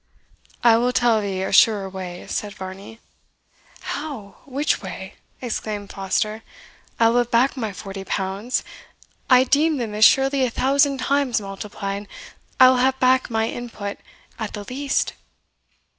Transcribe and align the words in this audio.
"I 0.63 0.77
will 0.77 0.93
tell 0.93 1.21
thee 1.21 1.43
a 1.43 1.51
surer 1.51 1.87
way," 1.87 2.25
said 2.25 2.55
Varney. 2.55 2.99
"How! 3.81 4.37
which 4.45 4.81
way?" 4.81 5.13
exclaimed 5.43 5.91
Foster; 5.93 6.41
"I 6.99 7.09
will 7.09 7.19
have 7.19 7.29
back 7.29 7.55
my 7.55 7.71
forty 7.71 8.03
pounds 8.03 8.63
I 9.29 9.43
deemed 9.43 9.79
them 9.79 9.93
as 9.93 10.03
surely 10.03 10.43
a 10.43 10.49
thousand 10.49 10.97
times 11.01 11.39
multiplied 11.39 12.07
I 12.59 12.69
will 12.69 12.77
have 12.77 12.99
back 12.99 13.29
my 13.29 13.43
in 13.43 13.69
put, 13.69 13.99
at 14.39 14.53
the 14.53 14.63
least." 14.67 15.13